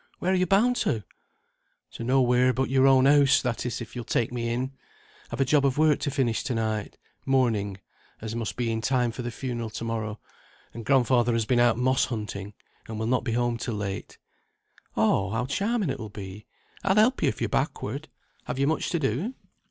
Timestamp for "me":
4.33-4.49